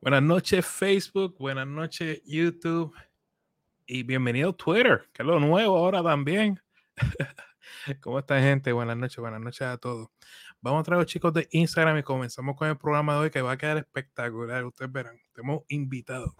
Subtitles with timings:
[0.00, 2.94] Buenas noches Facebook, buenas noches YouTube
[3.86, 6.60] y bienvenido Twitter, que es lo nuevo ahora también.
[8.02, 8.72] ¿Cómo está gente?
[8.72, 10.08] Buenas noches, buenas noches a todos.
[10.60, 13.40] Vamos a traer los chicos de Instagram y comenzamos con el programa de hoy que
[13.40, 14.66] va a quedar espectacular.
[14.66, 16.34] Ustedes verán, tenemos invitados.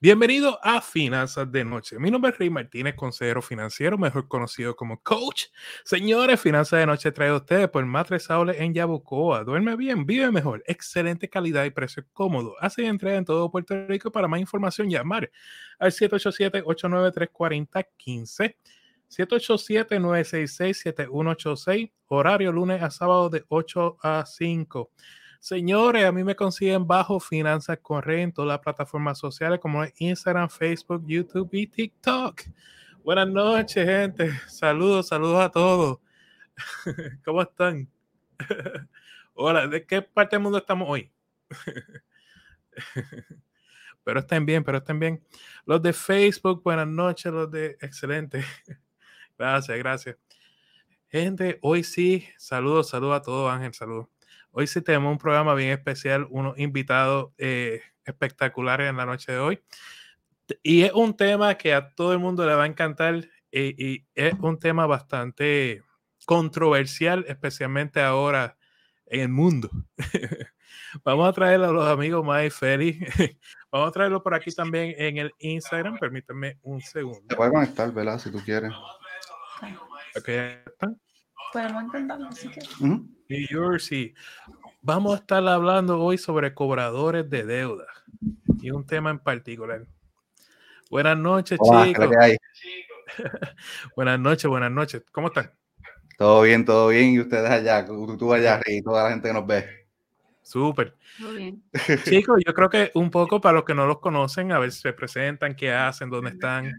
[0.00, 1.98] Bienvenido a Finanzas de Noche.
[1.98, 5.46] Mi nombre es Rey Martínez, consejero financiero, mejor conocido como coach.
[5.84, 9.42] Señores, Finanzas de Noche trae a ustedes por Matre Saule en Yabucoa.
[9.42, 12.54] Duerme bien, vive mejor, excelente calidad y precio cómodo.
[12.60, 14.12] Hace entrega en todo Puerto Rico.
[14.12, 15.32] Para más información, llamar
[15.80, 18.54] al 787-893-4015.
[19.10, 21.90] 787-966-7186.
[22.06, 24.92] Horario lunes a sábado de 8 a 5.
[25.40, 30.48] Señores, a mí me consiguen bajo Finanzas Corre en todas las plataformas sociales como Instagram,
[30.50, 32.42] Facebook, YouTube y TikTok.
[33.04, 34.32] Buenas noches, gente.
[34.48, 36.00] Saludos, saludos a todos.
[37.24, 37.88] ¿Cómo están?
[39.34, 41.10] Hola, ¿de qué parte del mundo estamos hoy?
[44.04, 45.24] pero estén bien, pero estén bien.
[45.64, 48.44] Los de Facebook, buenas noches, los de excelente.
[49.38, 50.16] Gracias, gracias.
[51.06, 54.08] Gente, hoy sí, saludos, saludos a todos, Ángel, saludos.
[54.50, 59.38] Hoy sí tenemos un programa bien especial, unos invitados eh, espectaculares en la noche de
[59.38, 59.62] hoy.
[60.62, 64.06] Y es un tema que a todo el mundo le va a encantar eh, y,
[64.14, 65.82] es un tema bastante
[66.26, 68.56] controversial, especialmente ahora
[69.06, 69.70] en el mundo.
[71.04, 72.98] Vamos a traer a los amigos Mike Ferry.
[73.70, 75.98] Vamos a traerlo por aquí también en el Instagram.
[75.98, 77.22] Permítanme un segundo.
[77.28, 78.18] Te puedes conectar, ¿verdad?
[78.18, 78.72] Si tú quieres.
[80.16, 81.00] Ok, ¿están?
[81.52, 82.80] Podemos intentarlo si quieres.
[82.80, 84.14] New Jersey.
[84.82, 87.86] Vamos a estar hablando hoy sobre cobradores de deuda
[88.60, 89.86] y un tema en particular.
[90.90, 92.08] Buenas noches, chicos.
[93.96, 95.02] buenas noches, buenas noches.
[95.12, 95.50] ¿Cómo están?
[96.16, 97.10] Todo bien, todo bien.
[97.14, 99.86] Y ustedes allá, tú allá y toda la gente que nos ve.
[100.42, 100.96] Súper.
[102.04, 104.80] Chicos, yo creo que un poco para los que no los conocen, a ver si
[104.80, 106.72] se presentan, qué hacen, dónde están.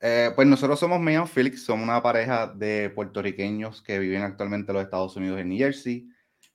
[0.00, 4.76] Eh, pues nosotros somos Mia Felix, somos una pareja de puertorriqueños que viven actualmente en
[4.76, 6.08] los Estados Unidos, en New Jersey,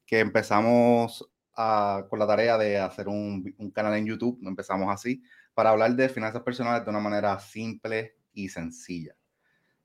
[0.05, 5.21] que empezamos con la tarea de hacer un, un, canal en YouTube, empezamos así,
[5.53, 9.15] para hablar de finanzas personales de una manera simple y sencilla.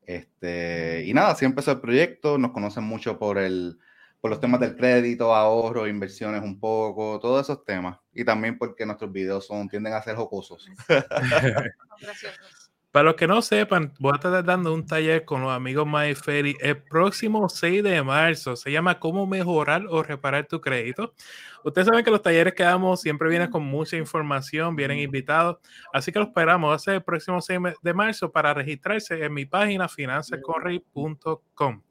[0.08, 3.78] Este, y nada, así empezó el proyecto, nos conocen mucho por, el,
[4.22, 7.98] por los temas del crédito, ahorro, inversiones un poco, todos esos temas.
[8.14, 10.66] Y también porque nuestros videos son, tienden a ser jocosos.
[12.98, 15.86] Para los que no sepan, voy a estar dando un taller con los amigos
[16.20, 18.56] Ferry el próximo 6 de marzo.
[18.56, 21.14] Se llama Cómo mejorar o reparar tu crédito.
[21.62, 25.58] Ustedes saben que los talleres que damos siempre vienen con mucha información, vienen invitados.
[25.92, 26.74] Así que lo esperamos.
[26.74, 31.82] hace el próximo 6 de marzo para registrarse en mi página finanzacorri.com.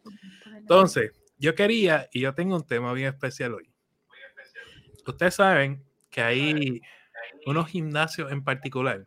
[0.58, 3.72] Entonces, yo quería, y yo tengo un tema bien especial hoy.
[5.08, 6.82] Ustedes saben que hay
[7.46, 9.06] unos gimnasios en particular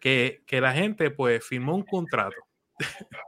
[0.00, 2.36] que, la gente pues firmó un contrato.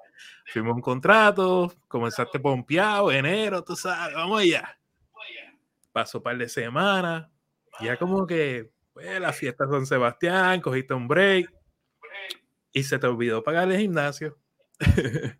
[0.46, 4.78] firmó un contrato, comenzaste pompeado, enero, tú sabes, vamos allá.
[5.92, 7.28] Pasó un par de semanas,
[7.80, 11.52] ya como que, pues, las fiestas San Sebastián, cogiste un break
[12.72, 14.38] y se te olvidó pagar el gimnasio.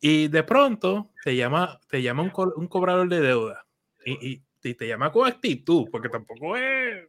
[0.00, 3.64] y de pronto te llama, te llama un, cobrador de deuda
[4.04, 7.08] y, y, te llama con actitud, porque tampoco es,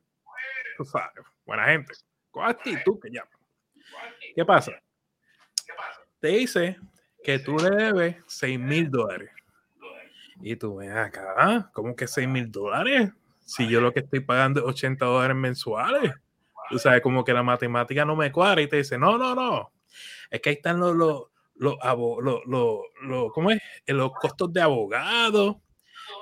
[0.78, 1.94] tú sabes, buena gente
[2.31, 3.30] con actitud que llama.
[4.36, 4.72] ¿Qué pasa?
[6.19, 6.78] Te dice
[7.24, 9.30] que tú le debes 6 mil dólares.
[10.41, 11.70] Y tú ves acá.
[11.74, 13.12] ¿cómo que 6 mil dólares?
[13.46, 16.14] Si yo lo que estoy pagando es 80 dólares mensuales.
[16.70, 19.74] Tú sabes, como que la matemática no me cuadra y te dice, no, no, no.
[20.30, 21.25] Es que ahí están los, los,
[21.56, 21.78] los,
[22.46, 23.59] los, ¿cómo es?
[23.88, 25.62] los costos de abogado.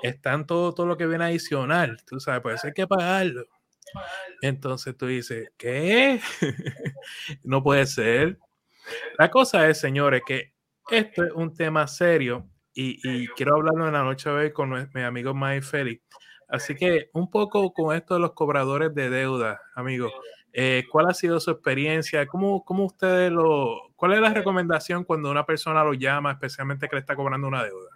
[0.02, 1.98] Están todo, todo lo que viene adicional.
[2.06, 3.44] Tú sabes, pues hay que pagarlo.
[4.42, 6.20] Entonces tú dices, ¿qué?
[7.44, 8.38] no puede ser.
[9.18, 10.52] La cosa es, señores, que
[10.90, 15.34] esto es un tema serio y, quiero hablarlo en la noche hoy con mi amigo
[15.34, 16.02] Mike Félix.
[16.48, 20.10] Así que un poco con esto de los cobradores de deuda, amigo.
[20.52, 22.26] Eh, ¿Cuál ha sido su experiencia?
[22.26, 23.92] ¿Cómo, ¿Cómo, ustedes lo...
[23.94, 27.62] ¿Cuál es la recomendación cuando una persona lo llama, especialmente que le está cobrando una
[27.62, 27.90] deuda?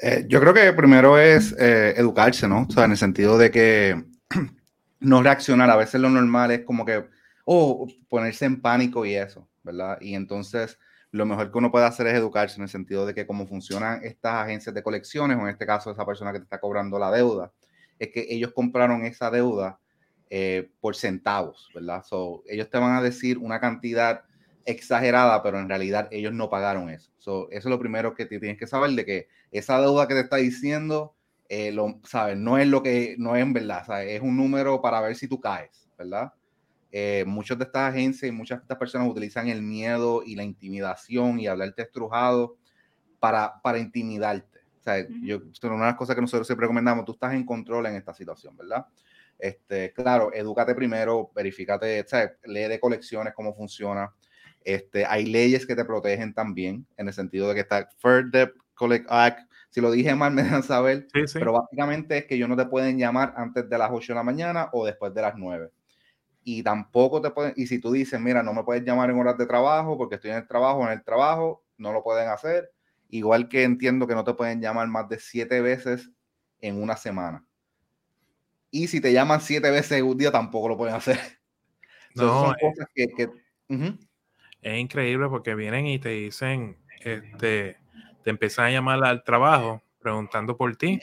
[0.00, 2.66] Eh, yo creo que primero es eh, educarse, ¿no?
[2.68, 4.02] O sea, en el sentido de que
[5.00, 5.70] no reaccionar.
[5.70, 7.04] A veces lo normal es como que,
[7.44, 9.98] oh, ponerse en pánico y eso, ¿verdad?
[10.00, 10.78] Y entonces
[11.14, 14.00] lo mejor que uno puede hacer es educarse en el sentido de que cómo funcionan
[14.02, 17.12] estas agencias de colecciones, o en este caso esa persona que te está cobrando la
[17.12, 17.52] deuda,
[18.00, 19.78] es que ellos compraron esa deuda
[20.28, 22.02] eh, por centavos, ¿verdad?
[22.02, 24.24] So, ellos te van a decir una cantidad
[24.64, 27.12] exagerada, pero en realidad ellos no pagaron eso.
[27.18, 30.20] So, eso es lo primero que tienes que saber, de que esa deuda que te
[30.20, 31.13] está diciendo
[31.48, 32.36] eh, lo, ¿sabes?
[32.36, 34.12] No es lo que, no es en verdad, ¿sabes?
[34.12, 36.32] Es un número para ver si tú caes, ¿verdad?
[36.90, 40.44] Eh, muchas de estas agencias y muchas de estas personas utilizan el miedo y la
[40.44, 42.56] intimidación y hablarte estrujado
[43.18, 44.60] para, para intimidarte.
[44.80, 47.86] O sea, yo, una de las cosas que nosotros siempre recomendamos, tú estás en control
[47.86, 48.86] en esta situación, ¿verdad?
[49.38, 52.04] Este, claro, edúcate primero, verifícate,
[52.44, 54.14] lee de colecciones cómo funciona.
[54.62, 58.52] Este, hay leyes que te protegen también, en el sentido de que está Fair Debt
[58.74, 59.50] Collect Act.
[59.74, 61.08] Si lo dije mal, me dejan saber.
[61.32, 64.22] Pero básicamente es que ellos no te pueden llamar antes de las 8 de la
[64.22, 65.72] mañana o después de las 9.
[66.44, 69.36] Y tampoco te pueden, y si tú dices, mira, no me puedes llamar en horas
[69.36, 72.70] de trabajo porque estoy en el trabajo, en el trabajo, no lo pueden hacer.
[73.08, 76.08] Igual que entiendo que no te pueden llamar más de siete veces
[76.60, 77.44] en una semana.
[78.70, 81.18] Y si te llaman siete veces en un día, tampoco lo pueden hacer.
[82.16, 83.28] No, son cosas que...
[84.62, 87.76] Es increíble porque vienen y te dicen, este,
[88.24, 90.98] te empiezan a llamar al trabajo preguntando por ti.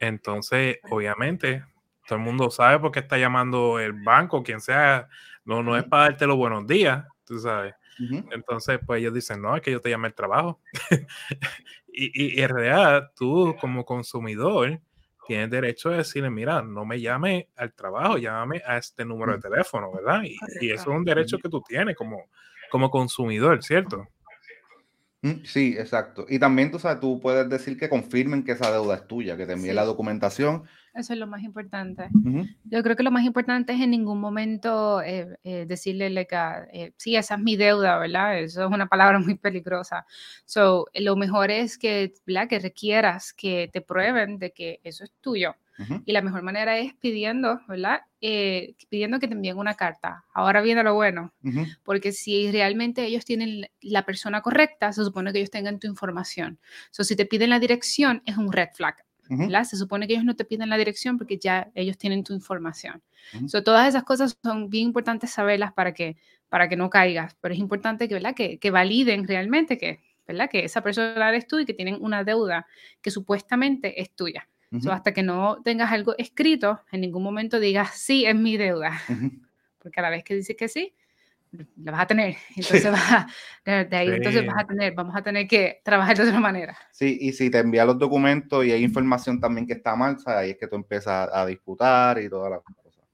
[0.00, 1.64] Entonces, obviamente,
[2.06, 5.08] todo el mundo sabe por qué está llamando el banco, quien sea.
[5.44, 7.74] No, no es para darte los buenos días, tú sabes.
[8.32, 10.60] Entonces, pues ellos dicen, no, es que yo te llame al trabajo.
[11.88, 14.80] y, y, en realidad, tú como consumidor,
[15.26, 19.38] tienes derecho a decirle, mira, no me llame al trabajo, llámame a este número de
[19.38, 20.22] teléfono, ¿verdad?
[20.24, 22.24] Y, eso es un derecho que tú tienes como,
[22.70, 24.08] como consumidor, ¿cierto?
[25.22, 26.26] Mm, sí, exacto.
[26.28, 29.46] Y también tú sabes, tú puedes decir que confirmen que esa deuda es tuya, que
[29.46, 30.64] te envíe la documentación
[30.94, 32.08] eso es lo más importante.
[32.64, 36.36] Yo creo que lo más importante es en ningún momento eh, eh, decirle que,
[36.72, 38.40] eh, sí, esa es mi deuda, ¿verdad?
[38.40, 40.04] Eso es una palabra muy peligrosa.
[40.44, 42.48] So, lo mejor es que, ¿verdad?
[42.48, 45.54] que requieras que te prueben de que eso es tuyo.
[46.04, 48.00] Y la mejor manera es pidiendo, ¿verdad?
[48.20, 50.24] pidiendo que te envíen una carta.
[50.34, 51.32] Ahora viene lo bueno,
[51.84, 56.58] porque si realmente ellos tienen la persona correcta, se supone que ellos tengan tu información.
[56.90, 58.96] So, si te piden la dirección, es un red flag
[59.64, 63.02] se supone que ellos no te piden la dirección porque ya ellos tienen tu información.
[63.64, 66.16] todas esas cosas son bien importantes saberlas para que,
[66.48, 68.34] para que no caigas, pero es importante que, ¿verdad?
[68.34, 70.48] Que, que validen realmente que, ¿verdad?
[70.50, 72.66] que esa persona eres tú y que tienen una deuda
[73.00, 74.48] que supuestamente es tuya.
[74.90, 79.00] Hasta que no tengas algo escrito, en ningún momento digas, sí, es mi deuda.
[79.78, 80.94] Porque a la vez que dices que sí,
[81.76, 82.36] la vas a tener.
[82.56, 83.26] Entonces, vas
[83.64, 86.76] de ahí entonces vas a tener, vamos a tener que trabajar de otra manera.
[86.92, 90.50] Sí, y si te envía los documentos y hay información también que está mal, ahí
[90.50, 93.04] es que tú empiezas a disputar y todas las cosas.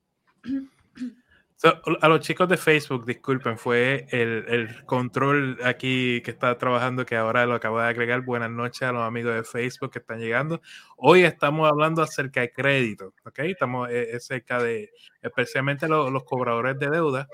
[1.63, 7.17] a los chicos de Facebook, disculpen, fue el, el, control aquí que está trabajando, que
[7.17, 8.21] ahora lo acabo de agregar.
[8.21, 10.61] Buenas noches a los amigos de Facebook que están llegando.
[10.99, 13.39] Hoy estamos hablando acerca de crédito, ¿ok?
[13.39, 14.91] Estamos eh, cerca de
[15.23, 17.27] especialmente los, los cobradores de deuda.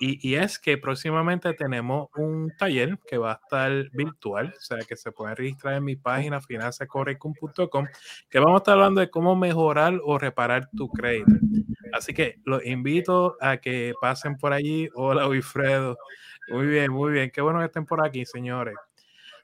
[0.00, 4.96] Y, es que próximamente tenemos un taller que va a estar virtual, o sea que
[4.96, 7.86] se puede registrar en mi página finanzacorrecum.com,
[8.28, 11.32] que vamos a estar hablando de cómo mejorar o reparar tu crédito.
[11.92, 14.88] Así que los invito a que pasen por allí.
[14.94, 15.96] Hola, Wilfredo.
[16.48, 17.30] Muy bien, muy bien.
[17.30, 18.74] Qué bueno que estén por aquí, señores.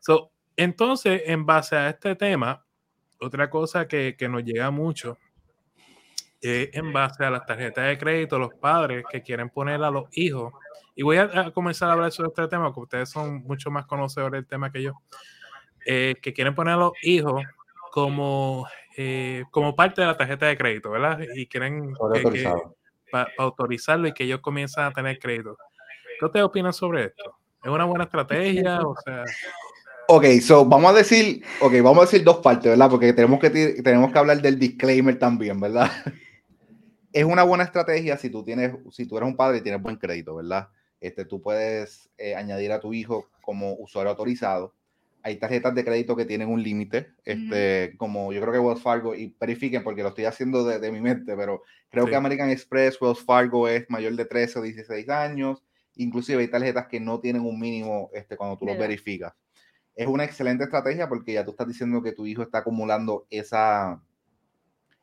[0.01, 2.65] So, entonces, en base a este tema,
[3.21, 5.17] otra cosa que, que nos llega mucho
[6.43, 10.53] en base a las tarjetas de crédito, los padres que quieren poner a los hijos.
[10.95, 14.41] Y voy a, comenzar a hablar sobre este tema, porque ustedes son mucho más conocedores
[14.41, 14.93] del tema que yo.
[15.87, 17.43] Eh, que quieren poner a los hijos
[17.91, 18.67] como,
[18.97, 21.21] eh, como parte de la tarjeta de crédito, ¿verdad?
[21.35, 21.95] Y quieren
[23.39, 25.57] autorizarlo y que ellos comiencen a tener crédito.
[26.19, 27.37] ¿Qué ustedes opinan sobre esto?
[27.63, 28.81] ¿Es una buena estrategia?
[28.81, 29.25] O sea.
[30.09, 32.91] Ok, so vamos a decir, okay, vamos a decir dos partes, ¿verdad?
[32.91, 35.91] Porque tenemos que, tenemos que hablar del disclaimer también, ¿verdad?
[37.13, 39.97] es una buena estrategia si tú tienes, si tú eres un padre y tienes buen
[39.97, 40.69] crédito, ¿verdad?
[41.01, 44.75] Este, tú puedes eh, añadir a tu hijo como usuario autorizado.
[45.23, 49.15] Hay tarjetas de crédito que tienen un límite, este, como yo creo que Wells Fargo,
[49.15, 53.23] y verifiquen porque lo estoy haciendo de, mi mente, pero creo que American Express, Wells
[53.23, 55.63] Fargo es mayor de 13 o 16 años,
[55.97, 59.35] inclusive hay tarjetas que no tienen un mínimo este, cuando tú los verificas.
[59.95, 64.01] Es una excelente estrategia porque ya tú estás diciendo que tu hijo está acumulando esa,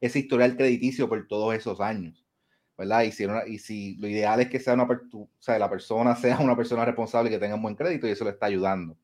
[0.02, 2.26] ese historial crediticio por todos esos años,
[2.78, 3.04] ¿verdad?
[3.04, 6.40] Y si, y si lo ideal es que sea una, o sea, la persona sea
[6.40, 8.98] una persona responsable que tenga un buen crédito y eso le está ayudando.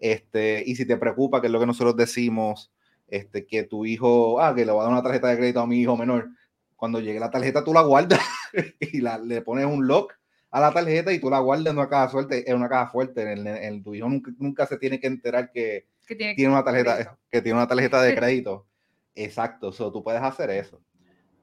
[0.00, 2.72] Este, y si te preocupa, que es lo que nosotros decimos,
[3.08, 5.66] este, que tu hijo, ah, que le va a dar una tarjeta de crédito a
[5.66, 6.30] mi hijo menor,
[6.76, 8.20] cuando llegue la tarjeta tú la guardas
[8.80, 10.14] y la, le pones un lock
[10.50, 13.32] a la tarjeta y tú la guardas en una caja fuerte, en una caja fuerte.
[13.32, 17.40] En, el, tu hijo nunca, nunca, se tiene que enterar que, tiene, una tarjeta, que
[17.40, 18.66] tiene una tarjeta de crédito.
[19.14, 20.80] Exacto, so, tú puedes hacer eso.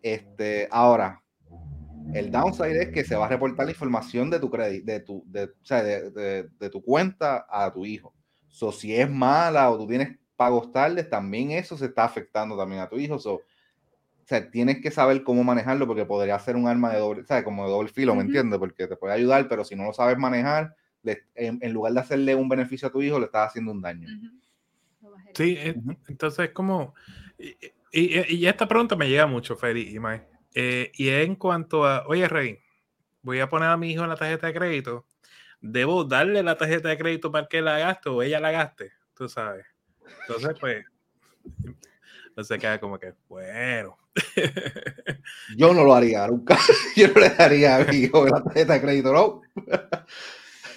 [0.02, 1.22] Este, ahora,
[2.14, 5.24] el downside es que se va a reportar la información de tu crédito, de tu,
[5.28, 8.14] de, o sea, de, de, tu cuenta a tu hijo.
[8.48, 12.82] So, si es mala o tú tienes pagos tardes, también eso se está afectando también
[12.82, 13.16] a tu hijo.
[13.16, 13.42] o
[14.26, 17.44] sea, tienes que saber cómo manejarlo porque podría ser un arma de doble, ¿sabes?
[17.44, 18.58] Como de doble filo, ¿me entiendes?
[18.58, 20.76] Porque te puede ayudar, pero si no lo sabes manejar,
[21.36, 24.08] en, lugar de hacerle un beneficio a tu hijo, le estás haciendo un daño.
[25.34, 25.76] Sí, eh,
[26.08, 26.94] entonces como...
[27.92, 30.28] Y, esta pregunta me llega mucho, Feri y Mike.
[30.54, 32.60] Eh, y en cuanto a, oye, Rey,
[33.22, 35.06] voy a poner a mi hijo en la tarjeta de crédito,
[35.62, 38.92] ¿debo darle la tarjeta de crédito para que la gaste o ella la gaste?
[39.16, 39.66] Tú sabes.
[40.22, 40.86] Entonces, pues,
[42.36, 43.98] no se queda como que, bueno.
[45.56, 46.58] Yo no lo haría nunca.
[46.96, 49.42] Yo no le daría a mi hijo la tarjeta de crédito, no.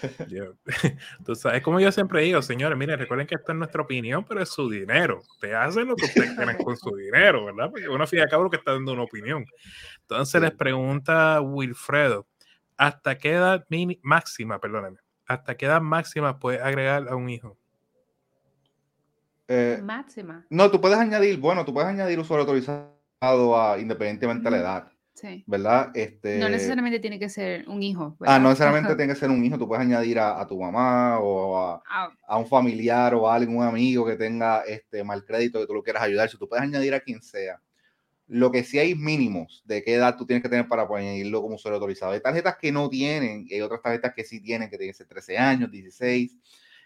[1.26, 4.42] tú sabes, como yo siempre digo, señores, miren, recuerden que esto es nuestra opinión, pero
[4.42, 5.23] es su dinero.
[5.40, 7.71] Te hacen lo que ustedes quieren con su dinero, ¿verdad?
[7.71, 9.44] Porque uno fíjate cabo que está dando una opinión.
[10.02, 12.26] Entonces les pregunta Wilfredo,
[12.76, 13.64] ¿hasta qué edad
[14.02, 17.56] máxima, perdóname, hasta qué edad máxima puedes agregar a un hijo?
[19.49, 20.47] Eh, máxima.
[20.49, 22.92] No, tú puedes añadir, bueno, tú puedes añadir usuario autorizado
[23.61, 24.91] a, independientemente de la edad.
[25.47, 25.91] ¿Verdad?
[25.95, 26.38] Este...
[26.38, 28.17] No necesariamente tiene que ser un hijo.
[28.21, 29.59] Ah, no necesariamente tiene que ser un hijo.
[29.59, 32.11] Tú puedes añadir a, tu mamá o ah.
[32.26, 35.83] a, un familiar o a algún amigo que tenga este mal crédito que tú lo
[35.83, 36.29] quieras ayudar.
[36.29, 37.61] Si tú puedes añadir a quien sea.
[38.29, 41.43] Lo que sí hay mínimos de qué edad tú tienes que tener para poder añadirlo
[41.43, 42.12] como usuario autorizado.
[42.12, 44.97] Hay tarjetas que no tienen y hay otras tarjetas que sí tienen, que tienen que
[44.97, 46.37] ser 13 años, 16.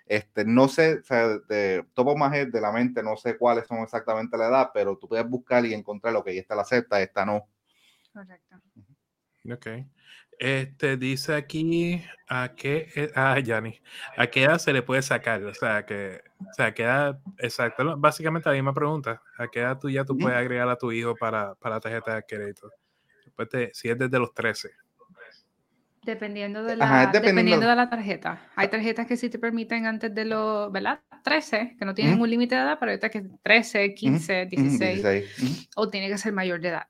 [0.07, 3.78] Este, no sé, o sea, de topo más de la mente, no sé cuáles son
[3.78, 7.25] exactamente la edad, pero tú puedes buscar y encontrar lo que esta la acepta, esta
[7.25, 7.49] no
[8.16, 8.56] Correcto.
[9.52, 9.66] Ok.
[10.38, 13.78] Este dice aquí a qué, e, ah, Yanni,
[14.16, 17.96] a qué edad se le puede sacar, o sea, que, o sea, qué edad, exacto,
[17.99, 21.14] básicamente la misma pregunta, a qué edad tú ya tú puedes agregar a tu hijo
[21.14, 22.70] para, para la tarjeta de crédito,
[23.25, 24.70] Después si es desde los 13.
[26.04, 27.66] Dependiendo de la, dependiendo.
[27.66, 28.49] de la tarjeta.
[28.54, 31.00] Hay tarjetas que sí te permiten antes de los, ¿verdad?
[31.23, 35.90] 13, que no tienen un límite de edad, pero ahorita que 13, 15, 16, o
[35.90, 36.87] tiene que ser mayor de edad.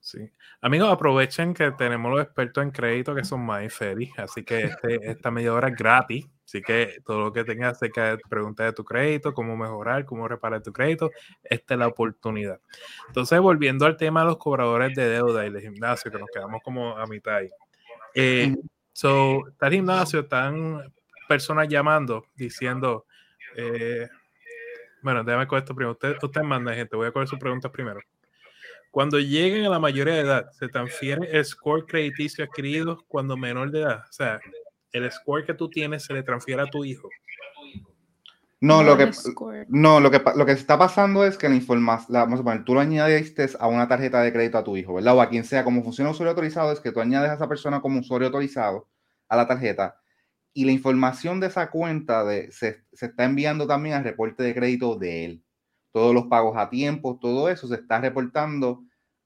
[0.00, 0.30] Sí.
[0.62, 5.30] Amigos, aprovechen que tenemos los expertos en crédito que son MyFerry, así que este, esta
[5.30, 6.26] media hora es gratis.
[6.44, 10.26] Así que todo lo que tengas acerca de preguntas de tu crédito, cómo mejorar, cómo
[10.26, 11.10] reparar tu crédito,
[11.44, 12.60] esta es la oportunidad.
[13.06, 16.60] Entonces, volviendo al tema de los cobradores de deuda y el gimnasio, que nos quedamos
[16.64, 17.50] como a mitad ahí.
[18.16, 18.56] Eh,
[18.92, 20.92] so, está el gimnasio, están
[21.28, 23.06] personas llamando diciendo,
[23.54, 24.08] eh,
[25.02, 25.92] bueno, déjame con esto primero.
[25.92, 28.00] Usted, usted manda, gente, voy a coger sus preguntas primero.
[28.90, 33.70] Cuando lleguen a la mayoría de edad, se transfiere el score crediticio adquirido cuando menor
[33.70, 34.00] de edad.
[34.08, 34.40] O sea,
[34.92, 37.08] el score que tú tienes se le transfiere a tu hijo.
[38.62, 39.10] No, lo que,
[39.68, 42.74] no lo, que, lo que está pasando es que la información, vamos a poner, tú
[42.74, 45.16] lo añadiste a una tarjeta de crédito a tu hijo, ¿verdad?
[45.16, 47.80] O a quien sea, como funciona usuario autorizado, es que tú añades a esa persona
[47.80, 48.86] como usuario autorizado
[49.28, 49.96] a la tarjeta
[50.52, 54.54] y la información de esa cuenta de, se, se está enviando también al reporte de
[54.54, 55.44] crédito de él
[55.92, 58.84] todos los pagos a tiempo, todo eso se está reportando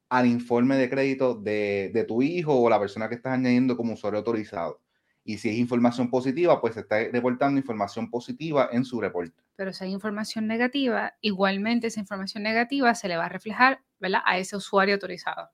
[0.08, 4.18] al informe de crédito de, tu hijo o la persona que estás añadiendo como usuario
[4.18, 4.80] autorizado.
[5.24, 9.42] Y si es información positiva, pues se está reportando información positiva en su reporte.
[9.56, 14.20] Pero si hay información negativa, igualmente esa información negativa se le va a reflejar ¿verdad?
[14.26, 15.48] a ese usuario autorizado.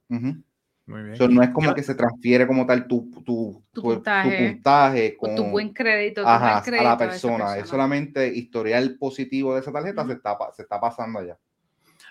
[0.90, 1.34] Muy bien.
[1.34, 5.72] no es como que se transfiere como tal tu, tu, tu, puntaje, con, tu buen
[5.72, 7.56] crédito, a la persona.
[7.56, 11.38] Es solamente historial positivo de esa tarjeta, se, está, se está pasando allá.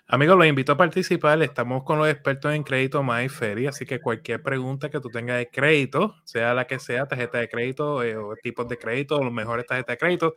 [0.07, 1.41] Amigos, los invito a participar.
[1.41, 5.49] Estamos con los expertos en crédito MyFerry, así que cualquier pregunta que tú tengas de
[5.49, 9.33] crédito, sea la que sea, tarjeta de crédito eh, o tipos de crédito, o los
[9.33, 10.35] mejores tarjetas de crédito,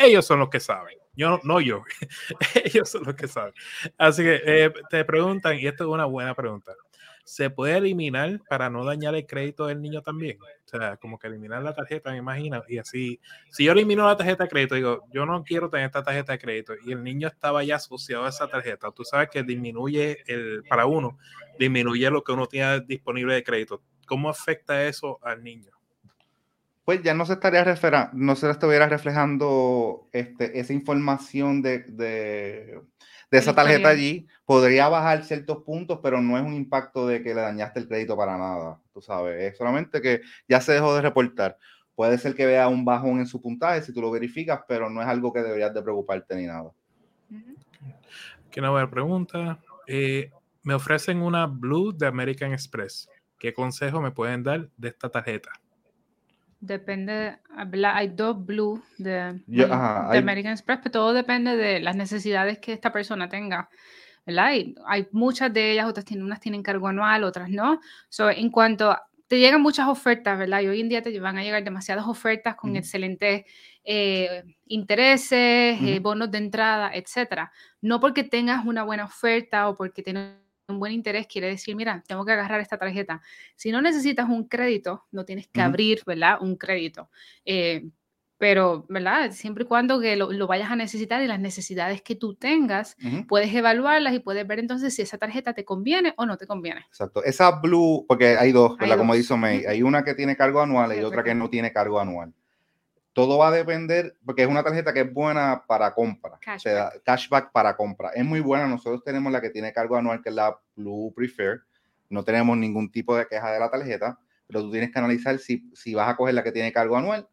[0.00, 0.96] ellos son los que saben.
[1.14, 1.84] Yo no yo,
[2.64, 3.52] ellos son los que saben.
[3.98, 6.72] Así que eh, te preguntan, y esto es una buena pregunta
[7.24, 10.38] se puede eliminar para no dañar el crédito del niño también.
[10.40, 12.62] O sea, como que eliminar la tarjeta, me imagino.
[12.68, 16.02] Y así, si yo elimino la tarjeta de crédito, digo, yo no quiero tener esta
[16.02, 19.42] tarjeta de crédito y el niño estaba ya asociado a esa tarjeta, tú sabes que
[19.42, 21.18] disminuye el, para uno,
[21.58, 23.82] disminuye lo que uno tiene disponible de crédito.
[24.06, 25.70] ¿Cómo afecta eso al niño?
[26.84, 27.64] Pues ya no se estaría
[28.12, 32.80] no se estuviera reflejando este, esa información de de
[33.38, 37.40] esa tarjeta allí, podría bajar ciertos puntos, pero no es un impacto de que le
[37.40, 41.58] dañaste el crédito para nada, tú sabes, es solamente que ya se dejó de reportar.
[41.94, 45.00] Puede ser que vea un bajón en su puntaje si tú lo verificas, pero no
[45.02, 46.70] es algo que deberías de preocuparte ni nada.
[48.46, 49.58] Aquí una buena pregunta.
[49.86, 50.30] Eh,
[50.62, 53.08] me ofrecen una Blue de American Express.
[53.38, 55.50] ¿Qué consejo me pueden dar de esta tarjeta?
[56.64, 59.42] Depende, hay dos Blue de,
[59.80, 63.68] American Express, pero todo depende de las necesidades que esta persona tenga.
[64.24, 64.52] ¿verdad?
[64.86, 67.80] hay muchas de ellas, otras tienen, unas tienen cargo anual, otras no.
[68.08, 70.60] So, en cuanto te llegan muchas ofertas, ¿verdad?
[70.60, 73.44] Y hoy en día te van a llegar demasiadas ofertas con excelentes
[73.82, 77.50] eh, intereses, eh, bonos de entrada, etcétera.
[77.80, 80.34] No porque tengas una buena oferta o porque tienes
[80.68, 83.20] un buen interés quiere decir, mira, tengo que agarrar esta tarjeta.
[83.56, 86.38] Si no necesitas un crédito, no tienes que abrir, ¿verdad?
[86.40, 87.10] Un crédito.
[87.44, 87.88] Eh,
[88.42, 89.30] pero, ¿verdad?
[89.30, 92.96] Siempre y cuando que lo, vayas a necesitar y las necesidades que tú tengas,
[93.28, 96.80] puedes evaluarlas y puedes ver entonces si esa tarjeta te conviene o no te conviene.
[96.88, 97.22] Exacto.
[97.22, 98.98] Esa Blue, porque hay dos, ¿verdad?
[98.98, 102.00] Como dice May, hay una que tiene cargo anual y otra que no tiene cargo
[102.00, 102.34] anual.
[103.12, 107.02] Todo va a depender, porque es una tarjeta que es buena para compra, cashback.
[107.02, 108.10] cashback para compra.
[108.14, 108.66] Es muy buena.
[108.66, 111.60] Nosotros tenemos la que tiene cargo anual, que es la Blue Prefer.
[112.08, 115.70] No tenemos ningún tipo de queja de la tarjeta, pero tú tienes que analizar si,
[115.74, 117.28] si vas a coger la que tiene cargo anual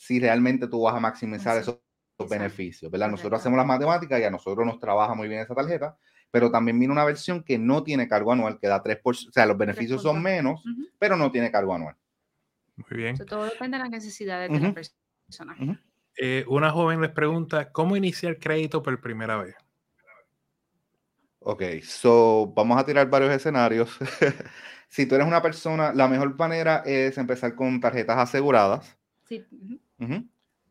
[0.00, 1.78] si realmente tú vas a maximizar esos,
[2.28, 3.10] beneficios, ¿verdad?
[3.10, 5.96] Nosotros hacemos las matemáticas y a nosotros nos trabaja muy bien esa tarjeta,
[6.30, 9.46] pero también viene una versión que no tiene cargo anual, que da 3%, o sea,
[9.46, 10.62] los beneficios son menos,
[10.98, 11.96] pero no tiene cargo anual.
[12.76, 13.16] Muy bien.
[13.26, 14.99] todo depende de las necesidades de la persona.
[16.16, 19.54] Eh, una joven les pregunta, ¿cómo iniciar crédito por primera vez?
[21.38, 23.96] Ok, so vamos a tirar varios escenarios.
[24.88, 28.98] si tú eres una persona, la mejor manera es empezar con tarjetas aseguradas.
[29.24, 29.46] Sí.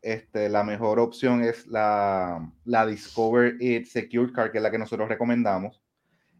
[0.01, 4.77] Este, la mejor opción es la, la Discover It Secure Card, que es la que
[4.77, 5.81] nosotros recomendamos.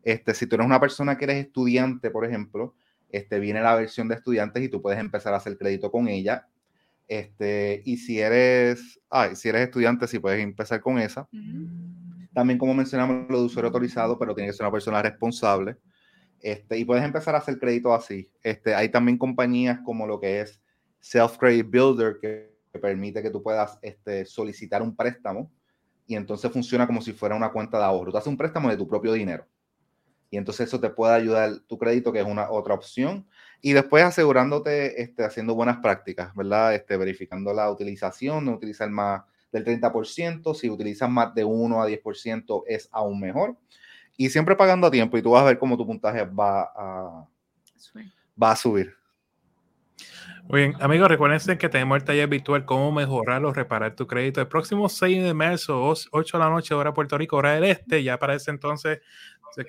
[0.04, 2.76] Este, si tú eres una persona que eres estudiante, por ejemplo,
[3.10, 6.48] este, viene la versión de estudiantes y tú puedes empezar a hacer crédito con ella.
[7.10, 11.28] Este, y si eres, ay, si eres estudiante, sí puedes empezar con esa.
[12.34, 15.76] También, como mencionamos, lo de usuario autorizado, pero tiene que ser una persona responsable.
[16.40, 18.32] Este, y puedes empezar a hacer crédito así.
[18.44, 20.62] Este, hay también compañías como lo que es
[21.00, 25.52] Self Credit Builder, que permite que tú puedas este, solicitar un préstamo
[26.06, 28.12] y entonces funciona como si fuera una cuenta de ahorro.
[28.12, 29.48] Tú haces un préstamo de tu propio dinero.
[30.32, 33.26] Y entonces eso te puede ayudar tu crédito, que es una otra opción.
[33.62, 36.76] Y después asegurándote, este, haciendo buenas prácticas, ¿verdad?
[36.76, 40.54] Este, verificando la utilización, no utilizar más del 30%.
[40.54, 43.58] Si utilizas más de 1 a 10% es aún mejor.
[44.18, 47.28] Y siempre pagando a tiempo y tú vas a ver cómo tu puntaje va a,
[48.42, 48.99] va a subir.
[50.50, 54.42] Muy bien, amigos, recuerden que tenemos el taller virtual Cómo mejorar o reparar tu crédito.
[54.42, 55.80] El próximo 6 de marzo,
[56.12, 58.02] 8 de la noche, hora Puerto Rico, hora del este.
[58.02, 59.00] Ya para ese entonces,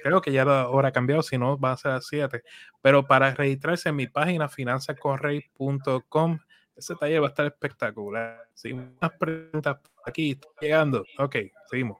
[0.03, 2.43] creo que ya la hora ha cambiado, si no, va a ser a 7.
[2.81, 6.39] Pero para registrarse en mi página finanzacorrey.com,
[6.75, 8.49] ese taller va a estar espectacular.
[8.55, 11.05] Sí, unas preguntas aquí, llegando.
[11.19, 11.37] Ok,
[11.69, 11.99] seguimos.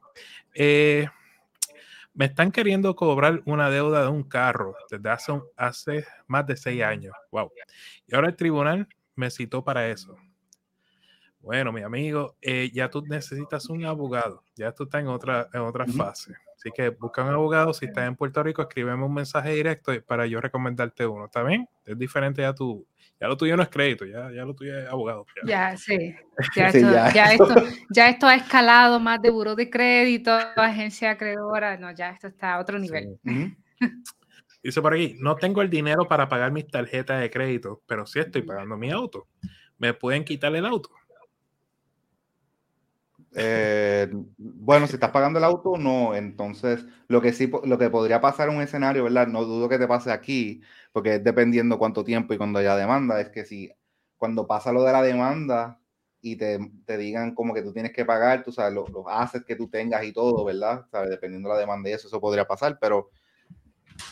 [0.55, 1.07] Eh,
[2.13, 6.83] me están queriendo cobrar una deuda de un carro desde hace, hace más de seis
[6.83, 7.13] años.
[7.31, 7.51] Wow.
[8.07, 10.15] Y ahora el tribunal me citó para eso.
[11.41, 14.43] Bueno, mi amigo, eh, ya tú necesitas un abogado.
[14.55, 16.33] Ya tú estás en otra, en otra fase.
[16.55, 17.73] Así que busca un abogado.
[17.73, 21.25] Si estás en Puerto Rico, escríbeme un mensaje directo para yo recomendarte uno.
[21.25, 21.67] ¿Está bien?
[21.83, 22.85] Es diferente ya tu,
[23.19, 25.27] ya lo tuyo no es crédito, ya, ya lo tuyo es abogado.
[25.45, 26.15] Ya, sí.
[26.55, 27.07] Ya, esto, ya.
[27.33, 27.55] esto,
[27.91, 31.77] ya, esto, ha escalado más de buro de crédito, agencia acreedora.
[31.77, 33.19] No, ya esto está a otro nivel.
[34.63, 38.19] Dice por aquí, no tengo el dinero para pagar mis tarjetas de crédito, pero sí
[38.19, 39.27] estoy pagando mi auto.
[39.77, 40.89] ¿Me pueden quitar el auto?
[43.33, 46.15] Eh, bueno, si estás pagando el auto, no.
[46.15, 49.27] Entonces, lo que sí, lo que podría pasar en un escenario, ¿verdad?
[49.27, 53.19] No dudo que te pase aquí, porque es dependiendo cuánto tiempo y cuando haya demanda,
[53.21, 53.71] es que si
[54.17, 55.79] cuando pasa lo de la demanda
[56.21, 59.45] y te, te digan como que tú tienes que pagar, tú sabes, los, los assets
[59.45, 60.85] que tú tengas y todo, ¿verdad?
[60.91, 61.09] ¿Sabes?
[61.09, 63.09] Dependiendo de la demanda y eso, eso podría pasar, pero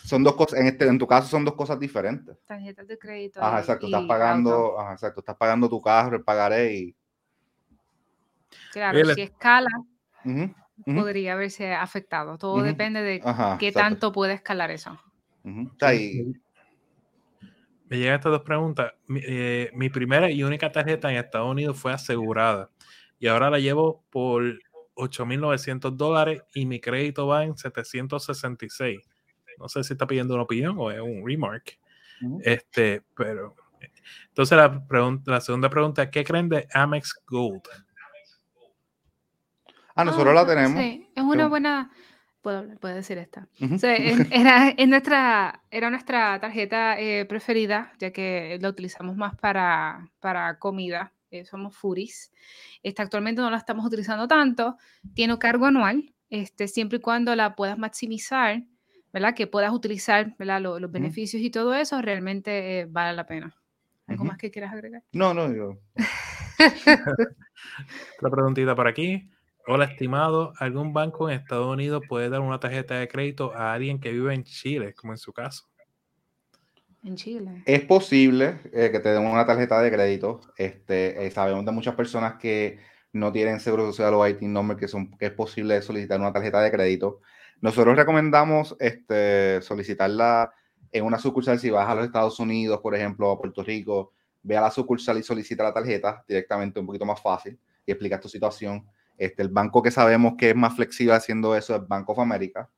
[0.03, 2.37] son dos cosas, en, este, en tu caso son dos cosas diferentes.
[2.45, 3.41] Tarjetas de crédito.
[3.41, 6.95] Ajá, exacto, estás pagando, ajá, exacto, estás pagando tu carro, el pagaré y...
[8.71, 9.69] Claro, si escala,
[10.85, 12.37] podría haberse afectado.
[12.37, 13.21] Todo depende de
[13.59, 14.99] qué tanto puede escalar eso.
[17.89, 18.93] Me llegan estas dos preguntas.
[19.15, 22.69] Eh, mi, primera y única tarjeta en Estados Unidos fue asegurada
[23.17, 24.43] y ahora la llevo por
[24.95, 28.99] 8.900 dólares y mi crédito va en 766.
[29.57, 31.79] No sé si está pidiendo una opinión o es un remark.
[32.43, 33.55] Este, pero
[34.27, 37.63] entonces la, pregunta, la segunda pregunta es, ¿qué creen de Amex Gold?
[39.99, 40.81] Ah, nosotros la tenemos.
[40.81, 41.91] Sí, es una buena,
[42.41, 43.49] puedo, puedo decir esta.
[44.31, 51.11] era, nuestra, era nuestra tarjeta eh, preferida, ya que la utilizamos más para, para comida.
[51.31, 52.31] Eh, somos Furis.
[52.81, 54.77] Este, actualmente no la estamos utilizando tanto.
[55.13, 58.63] Tiene cargo anual, este, siempre y cuando la puedas maximizar,
[59.11, 59.35] ¿verdad?
[59.35, 63.53] Que puedas utilizar los beneficios y todo eso, realmente eh, vale la pena.
[64.07, 65.03] ¿Algo más que quieras agregar?
[65.11, 65.77] No, no, yo.
[68.17, 69.29] Otra preguntita por aquí.
[69.71, 70.51] Hola, estimado.
[70.57, 74.33] ¿Algún banco en Estados Unidos puede dar una tarjeta de crédito a alguien que vive
[74.33, 75.69] en Chile, como en su caso?
[77.03, 77.61] En Chile.
[77.67, 80.41] Es posible eh, que te den una tarjeta de crédito.
[80.57, 82.79] Este, eh, sabemos de muchas personas que
[83.13, 86.63] no tienen seguro social o IT number, que, son, que es posible solicitar una tarjeta
[86.63, 87.19] de crédito.
[87.61, 90.51] Nosotros recomendamos este, solicitarla
[90.91, 94.57] en una sucursal si vas a los Estados Unidos, por ejemplo, a Puerto Rico, ve
[94.57, 98.29] a la sucursal y solicita la tarjeta directamente, un poquito más fácil, y explicas tu
[98.29, 98.83] situación.
[99.19, 102.69] Este, el banco que sabemos que es más flexible haciendo eso es Bank of America.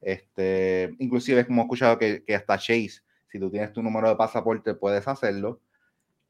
[0.00, 4.74] Este, inclusive hemos escuchado que, que hasta Chase, si tú tienes tu número de pasaporte,
[4.74, 5.60] puedes hacerlo.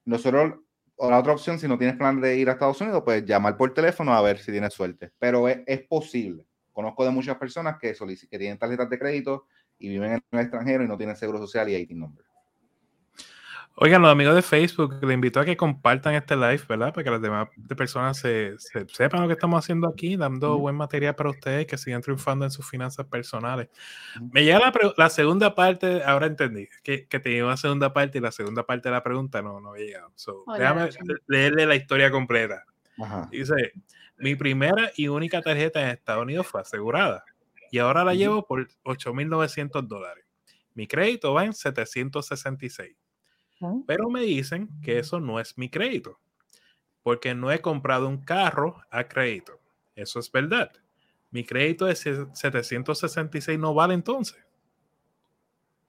[0.07, 0.55] Nosotros,
[0.97, 3.59] o la otra opción, si no tienes plan de ir a Estados Unidos, pues llamar
[3.59, 5.13] por teléfono a ver si tienes suerte.
[5.19, 6.47] Pero es, es posible.
[6.73, 9.47] Conozco de muchas personas que, que tienen tarjetas de crédito
[9.79, 12.25] y viven en el extranjero y no tienen seguro social y IT number.
[13.81, 16.93] Oigan, los amigos de Facebook, les invito a que compartan este live, ¿verdad?
[16.93, 21.15] Para que las demás personas se, sepan lo que estamos haciendo aquí, dando buen material
[21.15, 23.69] para ustedes que sigan triunfando en sus finanzas personales.
[24.33, 28.33] Me llega la, segunda parte, ahora entendí, que, que tenía una segunda parte y la
[28.33, 30.13] segunda parte de la pregunta no, no llegado.
[30.59, 30.89] déjame
[31.29, 32.65] leerle la historia completa.
[33.31, 33.75] Dice,
[34.17, 37.23] mi primera y única tarjeta en Estados Unidos fue asegurada
[37.71, 40.25] y ahora la llevo por 8.900 dólares.
[40.75, 42.97] Mi crédito va en 766
[43.87, 46.19] pero me dicen que eso no es mi crédito,
[47.03, 49.59] porque no he comprado un carro a crédito.
[49.95, 50.71] Eso es verdad.
[51.31, 54.39] Mi crédito de 766 no vale entonces.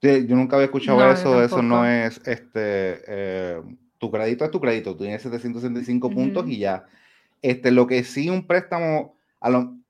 [0.02, 1.42] Sí, yo nunca había escuchado eso.
[1.42, 3.02] Eso no es este.
[3.06, 3.62] Eh,
[3.98, 4.92] tu crédito es tu crédito.
[4.96, 6.86] Tú tienes 765 puntos y ya.
[7.42, 9.16] Este, lo que sí, un préstamo,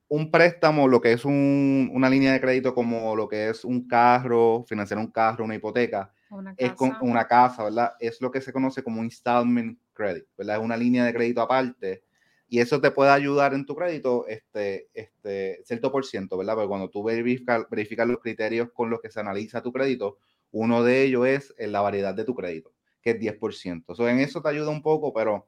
[0.09, 4.65] un préstamo, lo que es una línea de crédito como lo que es un carro,
[4.69, 6.13] financiar un carro, una hipoteca,
[6.57, 7.93] es con una casa, ¿verdad?
[7.99, 10.57] Es lo que se conoce como installment credit, ¿verdad?
[10.57, 12.05] Es una línea de crédito aparte
[12.49, 16.55] y eso te puede ayudar en tu crédito este, este cierto por ciento, ¿verdad?
[16.55, 20.19] Porque cuando tú verificas, verificas los criterios con los que se analiza tu crédito,
[20.51, 23.85] uno de ellos es la variedad de tu crédito, que es 10%.
[23.87, 25.47] O sea, en eso te ayuda un poco, pero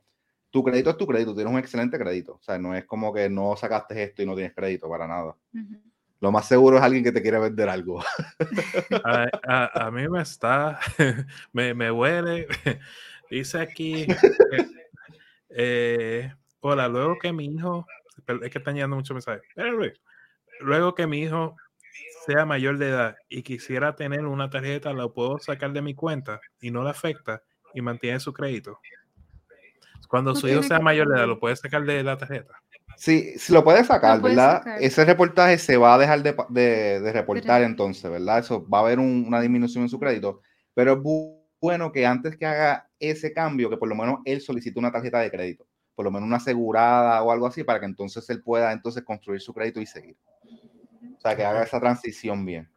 [0.51, 2.35] tu crédito es tu crédito, tienes un excelente crédito.
[2.35, 5.37] O sea, no es como que no sacaste esto y no tienes crédito para nada
[6.23, 8.01] lo más seguro es alguien que te quiere vender algo.
[9.45, 10.79] A, mí me está,
[11.53, 12.47] me, me huele.
[13.31, 14.07] Dice aquí,
[15.51, 17.87] eh, hola, luego que mi hijo,
[18.41, 19.43] es que están llegando muchos mensajes,
[20.61, 21.57] luego que mi hijo
[22.25, 26.41] sea mayor de edad y quisiera tener una tarjeta, la puedo sacar de mi cuenta
[26.61, 27.43] y no le afecta
[27.75, 28.79] y mantiene su crédito.
[30.09, 32.63] Cuando su hijo sea mayor de edad, lo puede sacar de la tarjeta.
[32.97, 34.63] Sí, si lo puedes sacar, ¿verdad?
[34.81, 36.35] Ese reportaje se va a dejar de,
[37.01, 38.39] de, reportar entonces, ¿verdad?
[38.39, 40.41] Eso va a haber una disminución en su crédito,
[40.75, 40.99] pero es
[41.61, 45.21] bueno que antes que haga ese cambio, que por lo menos él solicite una tarjeta
[45.21, 48.73] de crédito, por lo menos una asegurada o algo así, para que entonces él pueda
[48.73, 50.17] entonces construir su crédito y seguir.
[51.17, 52.69] O sea, que haga esa transición bien.